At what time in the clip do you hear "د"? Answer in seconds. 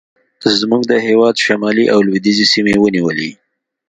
0.87-0.93